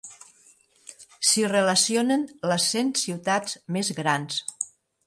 [1.31, 4.43] S'hi relacionen les cent ciutats més grans.